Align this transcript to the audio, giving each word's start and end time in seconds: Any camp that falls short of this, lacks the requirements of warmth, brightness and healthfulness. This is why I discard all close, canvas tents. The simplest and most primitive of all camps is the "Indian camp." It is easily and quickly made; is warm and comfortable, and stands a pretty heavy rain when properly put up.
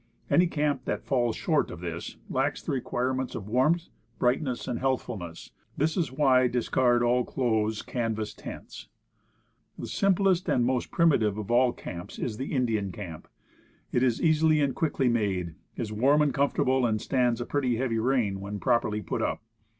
Any 0.31 0.47
camp 0.47 0.85
that 0.85 1.03
falls 1.03 1.35
short 1.35 1.69
of 1.69 1.79
this, 1.79 2.17
lacks 2.27 2.63
the 2.63 2.71
requirements 2.71 3.35
of 3.35 3.47
warmth, 3.47 3.89
brightness 4.17 4.67
and 4.67 4.79
healthfulness. 4.79 5.51
This 5.77 5.95
is 5.95 6.11
why 6.11 6.41
I 6.41 6.47
discard 6.47 7.03
all 7.03 7.23
close, 7.23 7.83
canvas 7.83 8.33
tents. 8.33 8.87
The 9.77 9.85
simplest 9.85 10.49
and 10.49 10.65
most 10.65 10.89
primitive 10.89 11.37
of 11.37 11.51
all 11.51 11.71
camps 11.71 12.17
is 12.17 12.37
the 12.37 12.51
"Indian 12.51 12.91
camp." 12.91 13.27
It 13.91 14.01
is 14.01 14.19
easily 14.19 14.59
and 14.59 14.73
quickly 14.73 15.07
made; 15.07 15.53
is 15.77 15.93
warm 15.93 16.23
and 16.23 16.33
comfortable, 16.33 16.83
and 16.83 16.99
stands 16.99 17.39
a 17.39 17.45
pretty 17.45 17.75
heavy 17.75 17.99
rain 17.99 18.39
when 18.39 18.57
properly 18.59 19.03
put 19.03 19.21
up. 19.21 19.43